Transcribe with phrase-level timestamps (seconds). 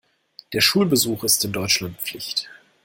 [0.53, 2.49] Der Schulbesuch ist in Deutschland Pflicht.